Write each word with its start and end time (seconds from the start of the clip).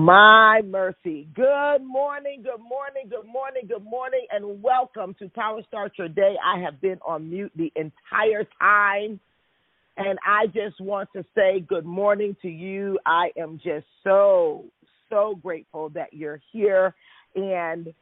My 0.00 0.62
mercy. 0.64 1.28
Good 1.36 1.80
morning, 1.84 2.42
good 2.42 2.62
morning, 2.62 3.10
good 3.10 3.26
morning, 3.30 3.64
good 3.68 3.84
morning, 3.84 4.26
and 4.30 4.62
welcome 4.62 5.14
to 5.18 5.28
Power 5.28 5.60
Start 5.68 5.92
Your 5.98 6.08
Day. 6.08 6.36
I 6.42 6.58
have 6.60 6.80
been 6.80 6.98
on 7.06 7.28
mute 7.28 7.52
the 7.54 7.70
entire 7.76 8.48
time, 8.58 9.20
and 9.98 10.18
I 10.26 10.46
just 10.46 10.80
want 10.80 11.10
to 11.14 11.22
say 11.34 11.60
good 11.60 11.84
morning 11.84 12.34
to 12.40 12.48
you. 12.48 12.98
I 13.04 13.28
am 13.36 13.60
just 13.62 13.84
so, 14.02 14.64
so 15.10 15.38
grateful 15.42 15.90
that 15.90 16.14
you're 16.14 16.40
here, 16.50 16.94
and 17.34 17.92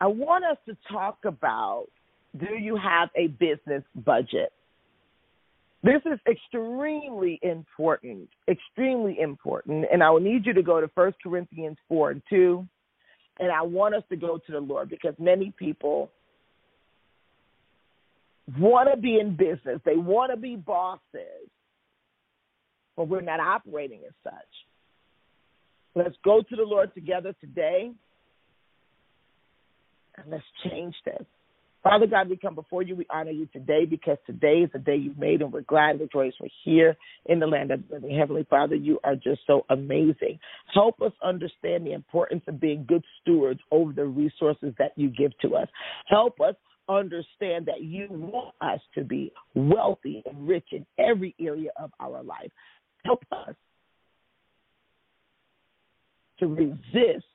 I 0.00 0.06
want 0.06 0.46
us 0.46 0.56
to 0.64 0.74
talk 0.90 1.18
about 1.26 1.88
do 2.38 2.54
you 2.58 2.78
have 2.82 3.10
a 3.16 3.26
business 3.26 3.82
budget? 3.94 4.50
This 5.82 6.02
is 6.06 6.18
extremely 6.28 7.38
important, 7.42 8.28
extremely 8.48 9.20
important. 9.20 9.86
And 9.92 10.02
I 10.02 10.10
will 10.10 10.20
need 10.20 10.44
you 10.44 10.52
to 10.54 10.62
go 10.62 10.80
to 10.80 10.90
1 10.92 11.12
Corinthians 11.22 11.76
4 11.88 12.10
and 12.10 12.22
2. 12.28 12.66
And 13.38 13.52
I 13.52 13.62
want 13.62 13.94
us 13.94 14.02
to 14.10 14.16
go 14.16 14.38
to 14.38 14.52
the 14.52 14.58
Lord 14.58 14.88
because 14.88 15.14
many 15.18 15.52
people 15.56 16.10
want 18.58 18.90
to 18.92 19.00
be 19.00 19.20
in 19.20 19.36
business, 19.36 19.80
they 19.84 19.96
want 19.96 20.32
to 20.32 20.36
be 20.36 20.56
bosses, 20.56 21.48
but 22.96 23.06
we're 23.08 23.20
not 23.20 23.40
operating 23.40 24.00
as 24.06 24.14
such. 24.24 24.32
Let's 25.94 26.16
go 26.24 26.42
to 26.42 26.56
the 26.56 26.62
Lord 26.62 26.94
together 26.94 27.34
today 27.40 27.92
and 30.16 30.30
let's 30.30 30.44
change 30.64 30.94
this. 31.04 31.24
Father 31.82 32.06
God, 32.06 32.28
we 32.28 32.36
come 32.36 32.54
before 32.54 32.82
you. 32.82 32.96
We 32.96 33.06
honor 33.08 33.30
you 33.30 33.46
today 33.46 33.84
because 33.84 34.18
today 34.26 34.58
is 34.58 34.70
the 34.72 34.80
day 34.80 34.96
you 34.96 35.14
made, 35.16 35.42
and 35.42 35.52
we're 35.52 35.60
glad 35.62 35.92
and 35.92 36.00
rejoice 36.00 36.32
we're 36.40 36.48
here 36.64 36.96
in 37.26 37.38
the 37.38 37.46
land 37.46 37.70
of 37.70 37.80
the 37.88 37.94
living. 37.94 38.18
Heavenly 38.18 38.46
Father, 38.50 38.74
you 38.74 38.98
are 39.04 39.14
just 39.14 39.40
so 39.46 39.64
amazing. 39.70 40.38
Help 40.74 41.00
us 41.00 41.12
understand 41.22 41.86
the 41.86 41.92
importance 41.92 42.42
of 42.48 42.60
being 42.60 42.84
good 42.88 43.04
stewards 43.20 43.60
over 43.70 43.92
the 43.92 44.04
resources 44.04 44.74
that 44.78 44.92
you 44.96 45.08
give 45.08 45.36
to 45.38 45.54
us. 45.54 45.68
Help 46.08 46.40
us 46.40 46.54
understand 46.88 47.66
that 47.66 47.82
you 47.82 48.06
want 48.10 48.54
us 48.60 48.80
to 48.94 49.04
be 49.04 49.32
wealthy 49.54 50.22
and 50.26 50.48
rich 50.48 50.66
in 50.72 50.84
every 50.98 51.34
area 51.40 51.70
of 51.80 51.92
our 52.00 52.22
life. 52.22 52.50
Help 53.04 53.24
us 53.30 53.54
to 56.40 56.46
resist 56.46 57.26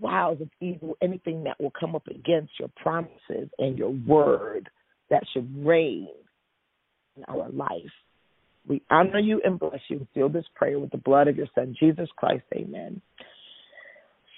wiles 0.00 0.40
of 0.40 0.48
evil, 0.60 0.96
anything 1.02 1.44
that 1.44 1.60
will 1.60 1.72
come 1.78 1.94
up 1.94 2.06
against 2.08 2.52
your 2.58 2.70
promises 2.76 3.48
and 3.58 3.78
your 3.78 3.90
word 3.90 4.68
that 5.10 5.22
should 5.32 5.64
reign 5.64 6.08
in 7.16 7.24
our 7.28 7.48
life. 7.50 7.92
We 8.66 8.82
honor 8.90 9.18
you 9.18 9.40
and 9.44 9.58
bless 9.58 9.80
you. 9.88 9.98
and 9.98 10.08
Seal 10.14 10.28
this 10.28 10.44
prayer 10.54 10.78
with 10.78 10.90
the 10.90 10.98
blood 10.98 11.28
of 11.28 11.36
your 11.36 11.48
Son, 11.54 11.74
Jesus 11.78 12.08
Christ. 12.16 12.44
Amen. 12.54 13.00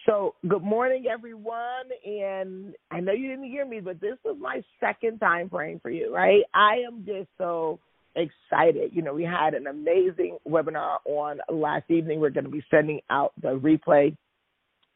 So, 0.06 0.34
good 0.46 0.62
morning, 0.62 1.04
everyone. 1.10 1.88
And 2.04 2.74
I 2.90 3.00
know 3.00 3.12
you 3.12 3.28
didn't 3.28 3.50
hear 3.50 3.64
me, 3.64 3.80
but 3.80 4.00
this 4.00 4.16
was 4.24 4.36
my 4.38 4.62
second 4.80 5.18
time 5.18 5.48
praying 5.48 5.80
for 5.80 5.90
you, 5.90 6.14
right? 6.14 6.42
I 6.52 6.82
am 6.86 7.04
just 7.06 7.28
so 7.38 7.78
excited. 8.16 8.90
You 8.92 9.02
know, 9.02 9.14
we 9.14 9.24
had 9.24 9.54
an 9.54 9.66
amazing 9.66 10.38
webinar 10.48 10.96
on 11.06 11.38
last 11.50 11.90
evening. 11.90 12.20
We're 12.20 12.30
going 12.30 12.44
to 12.44 12.50
be 12.50 12.64
sending 12.70 13.00
out 13.10 13.32
the 13.40 13.58
replay 13.58 14.16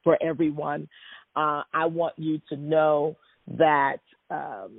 for 0.08 0.16
everyone. 0.22 0.88
Uh, 1.36 1.60
I 1.74 1.84
want 1.84 2.14
you 2.16 2.40
to 2.48 2.56
know 2.56 3.18
that 3.58 3.98
um, 4.30 4.72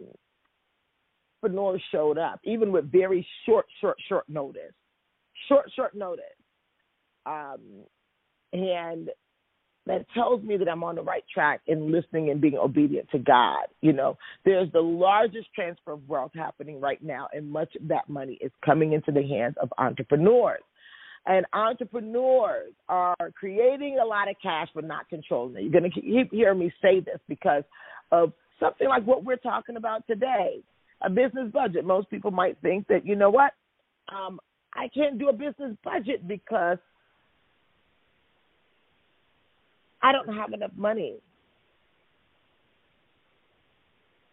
Fenor 1.43 1.77
showed 1.91 2.17
up, 2.17 2.39
even 2.43 2.71
with 2.71 2.91
very 2.91 3.27
short, 3.45 3.67
short, 3.79 3.97
short 4.07 4.27
notice. 4.27 4.73
Short, 5.47 5.69
short 5.75 5.93
notice. 5.93 6.23
Um, 7.27 7.59
and 8.53 9.11
that 9.85 10.07
tells 10.15 10.41
me 10.41 10.57
that 10.57 10.67
I'm 10.67 10.83
on 10.83 10.95
the 10.95 11.03
right 11.03 11.23
track 11.31 11.61
in 11.67 11.91
listening 11.91 12.31
and 12.31 12.41
being 12.41 12.57
obedient 12.57 13.07
to 13.11 13.19
God. 13.19 13.67
You 13.81 13.93
know, 13.93 14.17
there's 14.45 14.71
the 14.71 14.81
largest 14.81 15.49
transfer 15.53 15.91
of 15.91 16.09
wealth 16.09 16.31
happening 16.33 16.81
right 16.81 17.03
now, 17.03 17.27
and 17.33 17.51
much 17.51 17.75
of 17.79 17.87
that 17.89 18.09
money 18.09 18.39
is 18.41 18.51
coming 18.65 18.93
into 18.93 19.11
the 19.11 19.27
hands 19.27 19.53
of 19.61 19.71
entrepreneurs 19.77 20.61
and 21.25 21.45
entrepreneurs 21.53 22.73
are 22.87 23.15
creating 23.37 23.99
a 24.01 24.05
lot 24.05 24.29
of 24.29 24.35
cash 24.41 24.67
but 24.73 24.83
not 24.83 25.07
controlling 25.09 25.57
it. 25.57 25.63
You're 25.63 25.71
going 25.71 25.91
to 25.91 26.01
keep 26.01 26.31
hearing 26.31 26.59
me 26.59 26.73
say 26.81 26.99
this 27.01 27.19
because 27.27 27.63
of 28.11 28.33
something 28.59 28.87
like 28.87 29.05
what 29.05 29.23
we're 29.23 29.37
talking 29.37 29.75
about 29.75 30.05
today 30.07 30.61
a 31.01 31.09
business 31.09 31.51
budget. 31.51 31.85
Most 31.85 32.09
people 32.09 32.31
might 32.31 32.57
think 32.61 32.87
that, 32.87 33.05
you 33.05 33.15
know 33.15 33.29
what, 33.29 33.53
um, 34.13 34.39
I 34.73 34.87
can't 34.89 35.17
do 35.17 35.29
a 35.29 35.33
business 35.33 35.75
budget 35.83 36.27
because 36.27 36.77
I 40.01 40.11
don't 40.11 40.33
have 40.33 40.53
enough 40.53 40.71
money. 40.75 41.15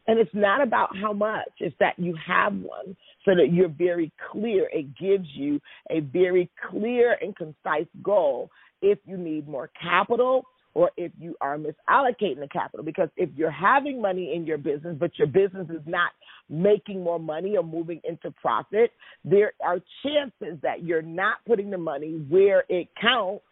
And 0.08 0.18
it's 0.20 0.34
not 0.34 0.62
about 0.62 0.96
how 0.96 1.12
much, 1.12 1.48
it's 1.58 1.74
that 1.80 1.98
you 1.98 2.16
have 2.26 2.52
one 2.52 2.96
so 3.24 3.34
that 3.34 3.52
you're 3.52 3.68
very 3.68 4.12
clear. 4.30 4.68
It 4.72 4.96
gives 4.96 5.26
you 5.34 5.60
a 5.90 6.00
very 6.00 6.48
clear 6.70 7.16
and 7.20 7.34
concise 7.34 7.88
goal 8.02 8.50
if 8.82 8.98
you 9.04 9.16
need 9.16 9.48
more 9.48 9.70
capital 9.80 10.44
or 10.74 10.90
if 10.96 11.10
you 11.18 11.34
are 11.40 11.56
misallocating 11.56 12.38
the 12.38 12.48
capital. 12.52 12.84
Because 12.84 13.08
if 13.16 13.30
you're 13.34 13.50
having 13.50 14.00
money 14.00 14.34
in 14.34 14.44
your 14.44 14.58
business, 14.58 14.94
but 15.00 15.10
your 15.18 15.26
business 15.26 15.68
is 15.70 15.80
not 15.86 16.12
making 16.50 17.02
more 17.02 17.18
money 17.18 17.56
or 17.56 17.64
moving 17.64 18.00
into 18.04 18.30
profit, 18.30 18.92
there 19.24 19.54
are 19.64 19.78
chances 20.04 20.60
that 20.62 20.84
you're 20.84 21.02
not 21.02 21.38
putting 21.46 21.70
the 21.70 21.78
money 21.78 22.24
where 22.28 22.64
it 22.68 22.88
counts. 23.00 23.42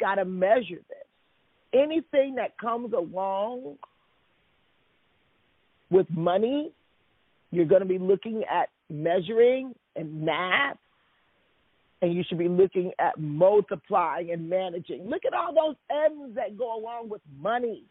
Got 0.00 0.16
to 0.16 0.24
measure 0.24 0.80
this. 0.88 1.06
Anything 1.74 2.36
that 2.36 2.58
comes 2.58 2.92
along 2.92 3.76
with 5.90 6.06
money, 6.10 6.72
you're 7.50 7.64
going 7.64 7.82
to 7.82 7.88
be 7.88 7.98
looking 7.98 8.42
at 8.50 8.68
measuring 8.90 9.74
and 9.94 10.22
math, 10.22 10.76
and 12.02 12.14
you 12.14 12.22
should 12.28 12.38
be 12.38 12.48
looking 12.48 12.92
at 12.98 13.18
multiplying 13.18 14.30
and 14.30 14.48
managing. 14.48 15.08
Look 15.08 15.24
at 15.24 15.32
all 15.32 15.54
those 15.54 15.76
M's 15.90 16.34
that 16.34 16.58
go 16.58 16.78
along 16.78 17.08
with 17.08 17.22
money 17.40 17.84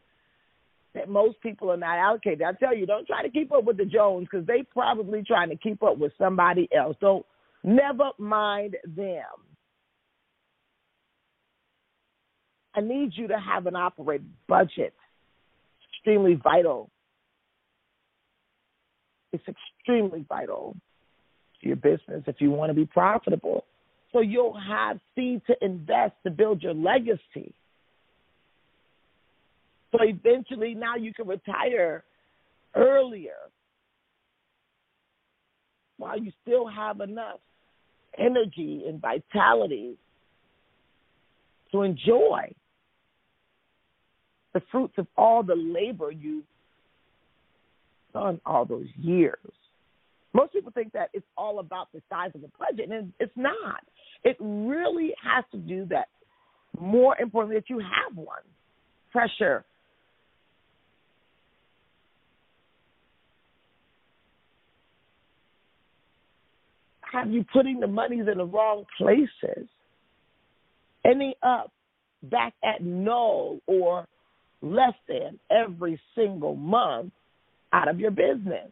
that 0.94 1.09
most 1.09 1.39
people 1.41 1.72
are 1.72 1.78
not 1.78 1.97
allocated. 1.97 2.41
I 2.41 2.53
tell 2.53 2.75
you, 2.75 2.85
don't 2.85 3.05
try 3.05 3.22
to 3.22 3.29
keep 3.29 3.51
up 3.51 3.66
with 3.66 3.78
the 3.78 3.85
Jones 3.85 4.28
because 4.29 4.47
they 4.47 4.63
probably 4.63 5.23
trying 5.23 5.50
to 5.50 5.57
keep 5.57 5.84
up 5.84 5.97
with 5.97 6.13
somebody 6.17 6.69
else. 6.75 6.95
Don't 7.01 7.25
never 7.63 8.11
mind 8.17 8.78
them. 8.95 9.23
I 12.73 12.81
need 12.81 13.11
you 13.16 13.28
to 13.28 13.40
have 13.40 13.67
an 13.67 13.75
operating 13.75 14.34
budget. 14.47 14.93
Extremely 15.97 16.35
vital 16.35 16.90
it's 19.35 19.58
extremely 19.79 20.26
vital 20.28 20.76
to 21.61 21.67
your 21.67 21.76
business 21.76 22.23
if 22.28 22.37
you 22.40 22.52
want 22.52 22.70
to 22.70 22.73
be 22.73 22.85
profitable. 22.85 23.66
So 24.11 24.20
you'll 24.22 24.59
have 24.59 24.99
seed 25.16 25.41
to 25.47 25.55
invest 25.61 26.14
to 26.23 26.32
build 26.32 26.64
your 26.64 26.73
legacy. 26.73 27.53
So 29.91 29.99
eventually 30.02 30.73
now 30.73 30.96
you 30.96 31.14
can 31.14 31.28
retire 31.28 32.03
earlier 32.76 33.37
while 35.97 36.20
you 36.20 36.31
still 36.41 36.67
have 36.67 37.02
enough 37.02 37.40
energy 38.17 38.84
and 38.88 39.02
vitality 39.02 39.96
to 41.72 41.81
enjoy 41.81 42.53
the 44.53 44.61
fruits 44.72 44.93
of 44.97 45.08
all 45.17 45.43
the 45.43 45.55
labor 45.55 46.11
you've 46.11 46.46
done 48.16 48.40
all 48.46 48.66
those 48.66 48.88
years. 48.97 49.38
Most 50.34 50.53
people 50.53 50.72
think 50.72 50.94
that 50.94 51.09
it's 51.14 51.26
all 51.38 51.59
about 51.59 51.91
the 51.94 52.02
size 52.09 52.32
of 52.34 52.41
the 52.41 52.50
budget, 52.59 52.90
and 52.90 53.14
it's 53.20 53.35
not. 53.35 53.84
It 54.23 54.38
really 54.40 55.14
has 55.23 55.46
to 55.52 55.58
do 55.58 55.85
that. 55.90 56.08
More 56.79 57.16
importantly, 57.17 57.58
that 57.58 57.70
you 57.70 57.79
have 57.79 58.17
one. 58.17 58.44
Pressure. 59.12 59.64
Have 67.14 67.32
you 67.32 67.46
putting 67.53 67.79
the 67.79 67.88
monies 67.88 68.26
in 68.29 68.38
the 68.38 68.46
wrong 68.46 68.85
places? 68.97 69.67
ending 71.06 71.34
up 71.44 71.72
back 72.23 72.53
at 72.64 72.84
null 72.84 73.59
or 73.67 74.08
less 74.62 74.94
than 75.08 75.40
every 75.52 76.00
single 76.16 76.56
month 76.56 77.14
out 77.75 77.89
of 77.89 77.99
your 77.99 78.11
business. 78.11 78.72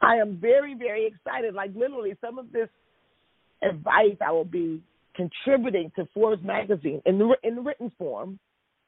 I 0.00 0.16
am 0.16 0.38
very, 0.40 0.74
very 0.74 1.06
excited. 1.06 1.54
Like 1.54 1.70
literally, 1.76 2.16
some 2.20 2.38
of 2.38 2.50
this 2.50 2.68
advice 3.62 4.16
I 4.26 4.32
will 4.32 4.44
be 4.44 4.82
contributing 5.14 5.92
to 5.96 6.08
Forbes 6.14 6.42
magazine 6.42 7.02
in 7.06 7.18
the 7.18 7.36
in 7.44 7.62
written 7.62 7.92
form, 7.98 8.38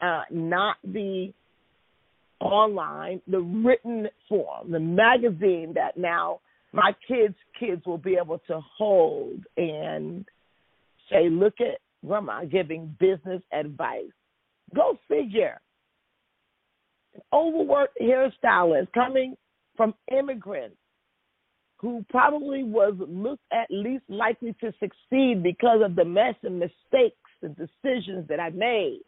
uh, 0.01 0.23
not 0.31 0.77
the 0.83 1.33
online, 2.41 3.21
the 3.29 3.41
written 3.41 4.09
form, 4.29 4.73
the 4.73 4.81
magazine 4.81 5.73
that 5.75 5.97
now 5.97 6.41
my 6.73 6.93
kids' 7.07 7.37
kids 7.61 7.83
will 7.87 7.99
be 7.99 8.17
able 8.21 8.39
to 8.49 8.61
hold 8.77 9.45
and 9.57 10.25
say, 11.11 11.29
look 11.31 11.55
at 11.61 11.79
grandma 12.07 12.45
giving 12.45 12.97
business 12.99 13.43
advice. 13.53 14.11
Go 14.75 14.99
figure. 15.09 15.61
Overworked 17.33 17.99
hairstylist 18.01 18.93
coming 18.93 19.37
from 19.77 19.95
immigrants 20.11 20.77
who 21.79 22.05
probably 22.09 22.65
was 22.65 22.95
looked 23.09 23.45
at 23.53 23.67
least 23.71 24.05
likely 24.09 24.55
to 24.61 24.73
succeed 24.81 25.43
because 25.43 25.81
of 25.85 25.95
the 25.97 26.05
mess 26.05 26.35
and 26.43 26.59
mistakes 26.59 27.17
and 27.43 27.55
decisions 27.57 28.27
that 28.29 28.41
I 28.41 28.51
made. 28.51 29.01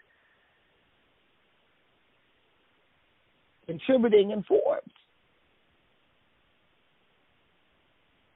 Contributing 3.67 4.31
in 4.31 4.43
Forbes. 4.43 4.93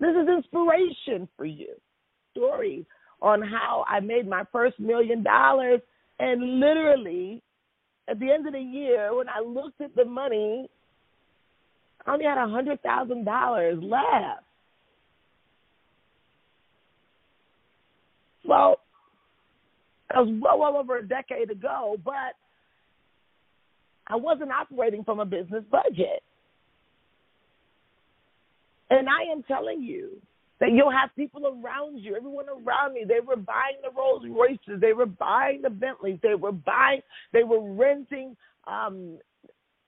This 0.00 0.16
is 0.16 0.28
inspiration 0.28 1.28
for 1.36 1.44
you. 1.44 1.74
Story 2.32 2.86
on 3.20 3.42
how 3.42 3.84
I 3.86 4.00
made 4.00 4.26
my 4.26 4.44
first 4.50 4.80
million 4.80 5.22
dollars 5.22 5.80
and 6.18 6.58
literally 6.60 7.42
at 8.10 8.18
the 8.18 8.30
end 8.30 8.46
of 8.46 8.52
the 8.52 8.60
year 8.60 9.14
when 9.14 9.28
I 9.28 9.40
looked 9.40 9.80
at 9.80 9.94
the 9.94 10.04
money 10.04 10.68
I 12.06 12.12
only 12.12 12.24
had 12.24 12.38
a 12.38 12.48
hundred 12.48 12.82
thousand 12.82 13.24
dollars 13.24 13.78
left. 13.82 14.44
Well, 18.44 18.80
that 20.08 20.18
was 20.18 20.34
well, 20.40 20.58
well 20.58 20.76
over 20.76 20.98
a 20.98 21.06
decade 21.06 21.50
ago, 21.50 21.96
but 22.04 22.34
I 24.06 24.16
wasn't 24.16 24.50
operating 24.50 25.04
from 25.04 25.20
a 25.20 25.24
business 25.24 25.62
budget. 25.70 26.22
And 28.88 29.08
I 29.08 29.30
am 29.30 29.44
telling 29.44 29.82
you 29.82 30.20
that 30.60 30.72
you'll 30.72 30.90
have 30.90 31.10
people 31.16 31.46
around 31.46 31.98
you, 31.98 32.14
everyone 32.14 32.46
around 32.48 32.94
me. 32.94 33.04
They 33.06 33.20
were 33.20 33.36
buying 33.36 33.76
the 33.82 33.90
Rolls 33.96 34.24
Royces, 34.28 34.80
they 34.80 34.92
were 34.92 35.06
buying 35.06 35.62
the 35.62 35.70
Bentleys, 35.70 36.18
they 36.22 36.34
were 36.34 36.52
buying, 36.52 37.00
they 37.32 37.42
were 37.42 37.72
renting 37.74 38.36
um, 38.66 39.18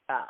uh, 0.09 0.25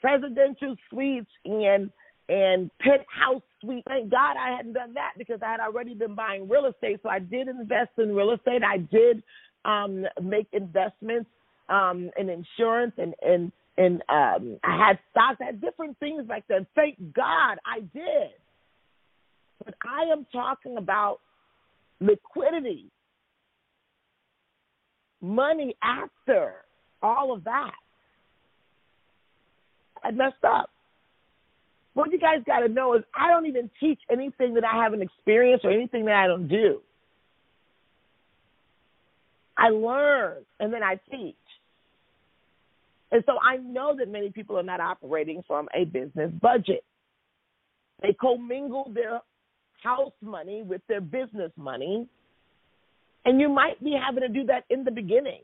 presidential 0.00 0.76
suites 0.90 1.30
and 1.44 1.90
and 2.30 2.70
penthouse 2.80 3.42
suite. 3.62 3.84
Thank 3.88 4.10
God 4.10 4.36
I 4.36 4.54
hadn't 4.54 4.74
done 4.74 4.92
that 4.94 5.12
because 5.16 5.40
I 5.42 5.50
had 5.50 5.60
already 5.60 5.94
been 5.94 6.14
buying 6.14 6.46
real 6.48 6.66
estate. 6.66 7.00
So 7.02 7.08
I 7.08 7.20
did 7.20 7.48
invest 7.48 7.90
in 7.96 8.14
real 8.14 8.32
estate. 8.32 8.62
I 8.62 8.78
did 8.78 9.22
um 9.64 10.04
make 10.22 10.46
investments 10.52 11.28
um 11.68 12.10
in 12.18 12.28
insurance 12.28 12.92
and 12.98 13.14
and 13.22 13.52
and 13.76 14.02
um 14.08 14.58
I 14.62 14.86
had 14.88 14.98
stocks, 15.10 15.38
I 15.40 15.46
had 15.46 15.60
different 15.60 15.98
things 15.98 16.24
like 16.28 16.46
that. 16.48 16.66
Thank 16.74 16.96
God 17.14 17.58
I 17.66 17.80
did. 17.92 18.32
But 19.64 19.74
I 19.84 20.10
am 20.12 20.26
talking 20.32 20.76
about 20.76 21.20
liquidity. 22.00 22.86
Money 25.20 25.74
after 25.82 26.54
all 27.02 27.32
of 27.32 27.44
that. 27.44 27.72
I 30.04 30.10
messed 30.12 30.44
up. 30.44 30.70
What 31.94 32.12
you 32.12 32.18
guys 32.18 32.38
got 32.46 32.60
to 32.60 32.68
know 32.68 32.94
is 32.94 33.02
I 33.16 33.28
don't 33.28 33.46
even 33.46 33.68
teach 33.80 33.98
anything 34.10 34.54
that 34.54 34.64
I 34.64 34.80
haven't 34.82 35.02
experienced 35.02 35.64
or 35.64 35.72
anything 35.72 36.04
that 36.04 36.14
I 36.14 36.28
don't 36.28 36.46
do. 36.46 36.80
I 39.56 39.70
learn 39.70 40.44
and 40.60 40.72
then 40.72 40.84
I 40.84 41.00
teach. 41.10 41.34
And 43.10 43.24
so 43.26 43.38
I 43.42 43.56
know 43.56 43.96
that 43.98 44.08
many 44.08 44.30
people 44.30 44.56
are 44.58 44.62
not 44.62 44.80
operating 44.80 45.42
from 45.46 45.68
a 45.74 45.84
business 45.84 46.30
budget. 46.40 46.84
They 48.00 48.12
commingle 48.12 48.92
their 48.94 49.20
house 49.82 50.12
money 50.22 50.62
with 50.62 50.82
their 50.88 51.00
business 51.00 51.52
money. 51.56 52.06
And 53.24 53.40
you 53.40 53.48
might 53.48 53.82
be 53.82 53.94
having 53.94 54.22
to 54.22 54.28
do 54.28 54.46
that 54.46 54.64
in 54.70 54.84
the 54.84 54.90
beginning. 54.90 55.40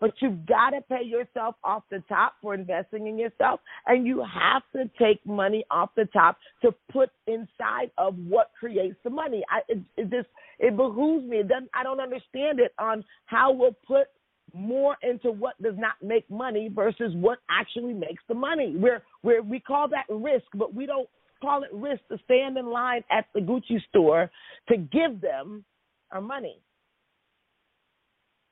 But 0.00 0.14
you've 0.18 0.44
got 0.46 0.70
to 0.70 0.80
pay 0.80 1.04
yourself 1.04 1.54
off 1.62 1.84
the 1.88 2.02
top 2.08 2.34
for 2.42 2.54
investing 2.54 3.06
in 3.06 3.16
yourself, 3.16 3.60
and 3.86 4.04
you 4.04 4.18
have 4.20 4.62
to 4.72 4.90
take 4.98 5.24
money 5.24 5.64
off 5.70 5.90
the 5.96 6.06
top 6.06 6.38
to 6.62 6.74
put 6.92 7.10
inside 7.28 7.92
of 7.98 8.16
what 8.26 8.50
creates 8.58 8.96
the 9.04 9.10
money. 9.10 9.44
I 9.48 9.60
it, 9.68 9.78
it 9.96 10.10
just 10.10 10.26
it 10.58 10.76
behooves 10.76 11.24
me. 11.24 11.36
It 11.36 11.48
doesn't, 11.48 11.70
I 11.72 11.84
don't 11.84 12.00
understand 12.00 12.58
it 12.58 12.74
on 12.80 13.04
how 13.26 13.52
we'll 13.52 13.76
put 13.86 14.08
more 14.52 14.96
into 15.02 15.30
what 15.30 15.60
does 15.62 15.76
not 15.78 15.94
make 16.02 16.28
money 16.28 16.68
versus 16.68 17.14
what 17.14 17.38
actually 17.48 17.94
makes 17.94 18.22
the 18.28 18.34
money. 18.34 18.74
We're, 18.76 19.02
we're 19.22 19.42
we 19.42 19.60
call 19.60 19.86
that 19.88 20.06
risk, 20.08 20.46
but 20.54 20.74
we 20.74 20.84
don't 20.84 21.08
call 21.42 21.64
it 21.64 21.70
risk 21.72 22.00
to 22.10 22.18
stand 22.24 22.56
in 22.56 22.66
line 22.70 23.02
at 23.10 23.26
the 23.34 23.40
Gucci 23.40 23.82
store 23.88 24.30
to 24.68 24.76
give 24.76 25.20
them 25.20 25.64
our 26.12 26.20
money. 26.20 26.56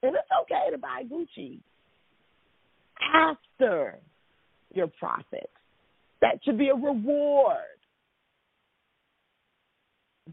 And 0.03 0.15
it's 0.15 0.29
okay 0.43 0.71
to 0.73 0.79
buy 0.79 1.05
Gucci 1.11 1.61
after 3.15 3.99
your 4.75 4.89
profits. 4.99 5.53
That 6.21 6.41
should 6.45 6.59
be 6.59 6.69
a 6.69 6.75
reward. 6.75 7.57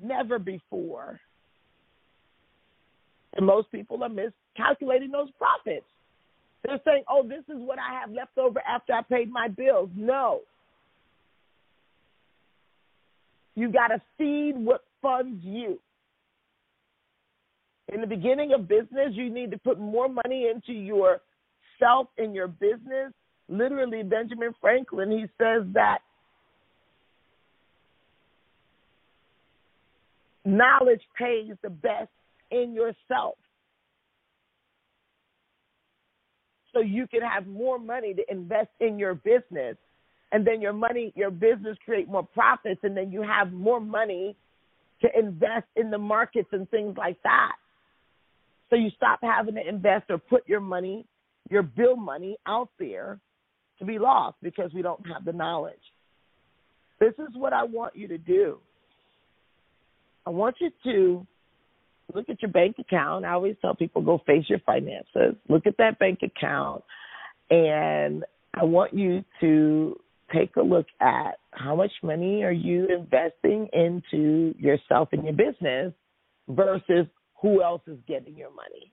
Never 0.02 0.40
before. 0.40 1.20
And 3.36 3.46
most 3.46 3.72
people 3.72 4.04
are 4.04 4.10
miscalculating 4.10 5.12
those 5.12 5.30
profits. 5.38 5.86
They're 6.64 6.82
saying, 6.86 7.04
oh, 7.10 7.24
this 7.24 7.44
is 7.50 7.62
what 7.62 7.78
I 7.80 8.00
have 8.00 8.12
left 8.12 8.38
over 8.38 8.60
after 8.68 8.94
I 8.94 9.02
paid 9.04 9.32
my 9.32 9.48
bills. 9.48 9.90
No. 9.96 10.42
You 13.58 13.70
got 13.70 13.90
to 13.90 14.02
feed 14.18 14.54
what 14.56 14.86
funds 15.02 15.44
you 15.44 15.80
in 17.94 18.02
the 18.02 18.08
beginning 18.08 18.54
of 18.54 18.68
business, 18.68 19.14
you 19.14 19.30
need 19.30 19.52
to 19.52 19.58
put 19.58 19.80
more 19.80 20.10
money 20.10 20.50
into 20.54 20.74
yourself 20.74 22.08
and 22.18 22.36
your 22.36 22.48
business. 22.48 23.14
Literally, 23.48 24.04
Benjamin 24.04 24.54
Franklin, 24.60 25.10
he 25.10 25.26
says 25.38 25.64
that 25.74 26.00
knowledge 30.44 31.02
pays 31.18 31.54
the 31.64 31.70
best 31.70 32.10
in 32.52 32.74
yourself. 32.74 33.36
So 36.74 36.82
you 36.82 37.08
can 37.08 37.22
have 37.22 37.48
more 37.48 37.80
money 37.80 38.14
to 38.14 38.24
invest 38.30 38.70
in 38.82 39.00
your 39.00 39.16
business. 39.16 39.78
And 40.32 40.46
then 40.46 40.62
your 40.62 40.74
money, 40.74 41.14
your 41.16 41.32
business 41.32 41.78
create 41.86 42.08
more 42.08 42.24
profits, 42.24 42.82
and 42.84 42.96
then 42.96 43.12
you 43.12 43.22
have 43.22 43.54
more 43.54 43.80
money 43.80 44.36
to 45.02 45.08
invest 45.18 45.68
in 45.76 45.90
the 45.90 45.98
markets 45.98 46.50
and 46.52 46.70
things 46.70 46.96
like 46.98 47.18
that. 47.24 47.56
So 48.70 48.76
you 48.76 48.90
stop 48.96 49.20
having 49.22 49.56
to 49.56 49.68
invest 49.68 50.06
or 50.10 50.18
put 50.18 50.48
your 50.48 50.60
money, 50.60 51.06
your 51.50 51.64
bill 51.64 51.96
money 51.96 52.38
out 52.46 52.70
there 52.80 53.20
to 53.80 53.86
be 53.86 54.00
lost 54.00 54.38
because 54.42 54.74
we 54.74 54.82
don't 54.82 55.06
have 55.08 55.24
the 55.24 55.32
knowledge. 55.32 55.76
This 57.00 57.14
is 57.20 57.36
what 57.36 57.54
I 57.54 57.64
want 57.64 57.96
you 57.96 58.08
to 58.08 58.18
do. 58.18 58.58
I 60.26 60.32
want 60.32 60.58
you 60.60 60.72
to 60.84 61.26
look 62.14 62.28
at 62.28 62.42
your 62.42 62.52
bank 62.52 62.78
account. 62.80 63.24
I 63.24 63.32
always 63.32 63.56
tell 63.62 63.76
people 63.76 64.02
go 64.02 64.22
face 64.26 64.46
your 64.50 64.60
finances. 64.66 65.36
Look 65.48 65.68
at 65.68 65.78
that 65.78 66.00
bank 66.00 66.20
account 66.24 66.84
and 67.50 68.26
I 68.54 68.64
want 68.64 68.94
you 68.94 69.24
to 69.42 70.00
take 70.34 70.56
a 70.56 70.62
look 70.62 70.88
at 71.00 71.38
how 71.52 71.76
much 71.76 71.92
money 72.04 72.44
are 72.44 72.52
you 72.52 72.88
investing 72.88 73.68
into 73.74 74.54
yourself 74.58 75.10
and 75.12 75.24
your 75.24 75.34
business 75.34 75.94
versus 76.50 77.08
who 77.42 77.62
else 77.64 77.82
is 77.88 77.98
getting 78.08 78.36
your 78.36 78.50
money. 78.50 78.92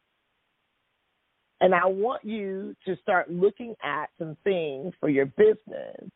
And 1.60 1.74
I 1.74 1.86
want 1.86 2.24
you 2.24 2.76
to 2.86 2.96
start 3.02 3.30
looking 3.30 3.74
at 3.82 4.10
some 4.18 4.36
things 4.44 4.92
for 5.00 5.08
your 5.08 5.26
business 5.26 6.10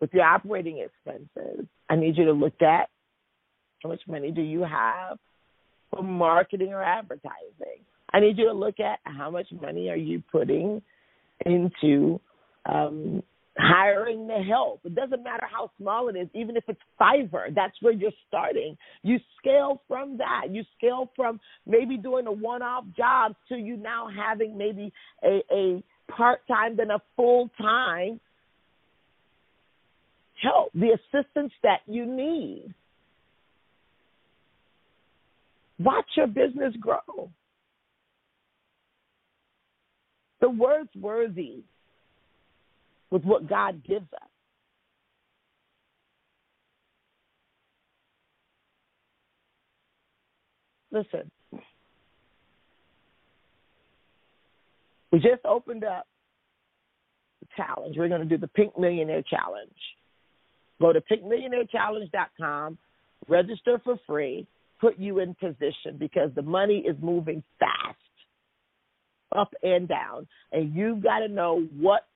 with 0.00 0.12
your 0.12 0.24
operating 0.24 0.78
expenses. 0.78 1.66
I 1.88 1.96
need 1.96 2.16
you 2.16 2.26
to 2.26 2.32
look 2.32 2.60
at 2.60 2.90
how 3.82 3.88
much 3.88 4.02
money 4.06 4.30
do 4.30 4.42
you 4.42 4.60
have 4.60 5.18
for 5.90 6.02
marketing 6.02 6.72
or 6.72 6.82
advertising. 6.82 7.84
I 8.12 8.20
need 8.20 8.38
you 8.38 8.46
to 8.46 8.52
look 8.52 8.80
at 8.80 8.98
how 9.04 9.30
much 9.30 9.46
money 9.60 9.88
are 9.88 9.96
you 9.96 10.22
putting 10.30 10.82
into 11.44 12.20
um, 12.66 13.22
hiring 13.58 14.26
the 14.26 14.42
help. 14.46 14.80
It 14.84 14.94
doesn't 14.94 15.22
matter 15.22 15.46
how 15.50 15.70
small 15.78 16.08
it 16.08 16.16
is, 16.16 16.28
even 16.34 16.56
if 16.56 16.64
it's 16.68 16.80
Fiverr, 17.00 17.54
that's 17.54 17.76
where 17.80 17.92
you're 17.92 18.10
starting. 18.28 18.76
You 19.02 19.18
scale 19.38 19.82
from 19.88 20.18
that. 20.18 20.50
You 20.50 20.62
scale 20.76 21.10
from 21.16 21.40
maybe 21.66 21.96
doing 21.96 22.26
a 22.26 22.32
one 22.32 22.62
off 22.62 22.84
job 22.96 23.34
to 23.48 23.56
you 23.56 23.76
now 23.76 24.08
having 24.14 24.56
maybe 24.58 24.92
a, 25.24 25.42
a 25.50 25.82
part 26.10 26.46
time 26.46 26.76
than 26.76 26.90
a 26.90 27.00
full 27.16 27.50
time 27.60 28.20
help, 30.42 30.70
the 30.74 30.90
assistance 30.90 31.52
that 31.62 31.80
you 31.86 32.04
need. 32.04 32.74
Watch 35.78 36.06
your 36.16 36.26
business 36.26 36.74
grow. 36.80 37.30
The 40.40 40.50
word's 40.50 40.94
worthy 40.94 41.62
with 43.10 43.24
what 43.24 43.48
God 43.48 43.82
gives 43.86 44.12
us. 44.12 44.28
Listen, 50.92 51.30
we 55.12 55.18
just 55.18 55.44
opened 55.44 55.84
up 55.84 56.06
the 57.40 57.46
challenge. 57.56 57.96
We're 57.98 58.08
going 58.08 58.26
to 58.26 58.26
do 58.26 58.38
the 58.38 58.48
Pink 58.48 58.78
Millionaire 58.78 59.22
Challenge. 59.28 59.70
Go 60.80 60.92
to 60.92 61.00
pinkmillionairechallenge.com, 61.00 62.78
register 63.28 63.80
for 63.82 63.98
free, 64.06 64.46
put 64.80 64.98
you 64.98 65.20
in 65.20 65.34
position 65.34 65.96
because 65.98 66.30
the 66.34 66.42
money 66.42 66.78
is 66.78 66.96
moving 67.00 67.42
fast, 67.58 67.96
up 69.34 69.52
and 69.62 69.88
down. 69.88 70.26
And 70.52 70.74
you've 70.74 71.02
got 71.02 71.20
to 71.20 71.28
know 71.28 71.66
what 71.78 72.06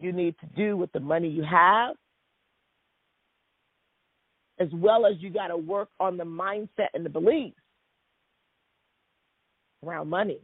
you 0.00 0.12
need 0.12 0.34
to 0.40 0.46
do 0.56 0.76
with 0.76 0.92
the 0.92 1.00
money 1.00 1.28
you 1.28 1.44
have, 1.44 1.96
as 4.58 4.68
well 4.74 5.06
as 5.06 5.14
you 5.18 5.30
got 5.30 5.48
to 5.48 5.56
work 5.56 5.88
on 5.98 6.16
the 6.16 6.24
mindset 6.24 6.88
and 6.94 7.04
the 7.04 7.10
beliefs 7.10 7.56
around 9.84 10.08
money. 10.08 10.38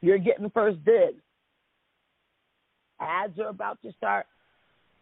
You're 0.00 0.18
getting 0.18 0.50
first 0.50 0.84
dibs. 0.84 1.20
Ads 3.00 3.38
are 3.38 3.48
about 3.48 3.80
to 3.82 3.92
start 3.92 4.26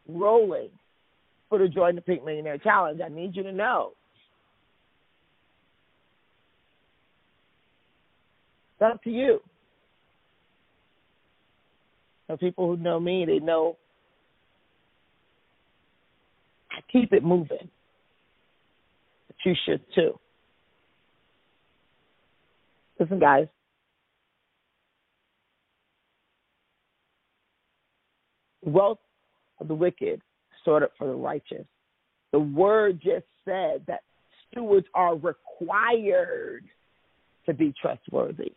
rolling 0.08 0.70
for 1.48 1.58
the 1.58 1.68
Join 1.68 1.96
the 1.96 2.00
Pink 2.00 2.24
Millionaire 2.24 2.58
Challenge. 2.58 3.00
I 3.04 3.08
need 3.08 3.34
you 3.34 3.42
to 3.42 3.52
know. 3.52 3.92
It's 8.80 8.92
up 8.92 9.02
to 9.02 9.10
you. 9.10 9.40
The 12.28 12.36
people 12.36 12.66
who 12.66 12.82
know 12.82 12.98
me, 12.98 13.24
they 13.26 13.38
know 13.38 13.76
I 16.70 16.80
keep 16.90 17.12
it 17.12 17.24
moving. 17.24 17.68
But 19.26 19.36
you 19.44 19.54
should 19.66 19.82
too. 19.94 20.18
Listen, 22.98 23.18
guys. 23.18 23.48
Wealth 28.64 29.00
of 29.60 29.68
the 29.68 29.74
wicked 29.74 30.22
stored 30.62 30.84
up 30.84 30.92
for 30.96 31.08
the 31.08 31.14
righteous. 31.14 31.66
The 32.30 32.38
word 32.38 33.00
just 33.02 33.26
said 33.44 33.82
that 33.88 34.00
stewards 34.50 34.86
are 34.94 35.16
required 35.16 36.64
to 37.46 37.52
be 37.52 37.74
trustworthy. 37.80 38.52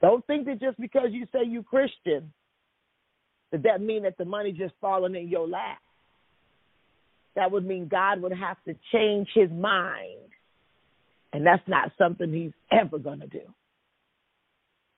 Don't 0.00 0.24
think 0.26 0.46
that 0.46 0.60
just 0.60 0.78
because 0.78 1.08
you 1.10 1.26
say 1.32 1.40
you 1.44 1.62
Christian, 1.62 2.32
does 3.54 3.62
that 3.62 3.80
mean 3.80 4.02
that 4.02 4.18
the 4.18 4.24
money 4.24 4.50
just 4.50 4.74
falling 4.80 5.14
in 5.14 5.28
your 5.28 5.46
lap? 5.46 5.78
That 7.36 7.52
would 7.52 7.64
mean 7.64 7.86
God 7.86 8.20
would 8.20 8.32
have 8.32 8.56
to 8.66 8.74
change 8.92 9.28
his 9.32 9.48
mind. 9.48 10.18
And 11.32 11.46
that's 11.46 11.62
not 11.68 11.92
something 11.96 12.32
he's 12.32 12.50
ever 12.72 12.98
going 12.98 13.20
to 13.20 13.28
do. 13.28 13.42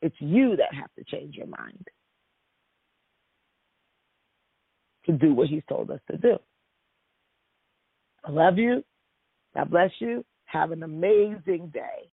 It's 0.00 0.16
you 0.20 0.56
that 0.56 0.74
have 0.74 0.88
to 0.96 1.04
change 1.04 1.34
your 1.34 1.48
mind 1.48 1.86
to 5.04 5.12
do 5.12 5.34
what 5.34 5.48
he's 5.48 5.62
told 5.68 5.90
us 5.90 6.00
to 6.10 6.16
do. 6.16 6.38
I 8.24 8.30
love 8.30 8.56
you. 8.56 8.82
God 9.54 9.70
bless 9.70 9.90
you. 9.98 10.24
Have 10.46 10.72
an 10.72 10.82
amazing 10.82 11.72
day. 11.74 12.04